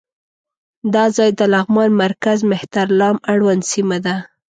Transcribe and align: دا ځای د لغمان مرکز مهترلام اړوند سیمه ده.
دا 0.93 1.05
ځای 1.15 1.29
د 1.39 1.41
لغمان 1.53 1.89
مرکز 2.03 2.37
مهترلام 2.51 3.15
اړوند 3.31 3.61
سیمه 3.71 3.97
ده. 4.05 4.15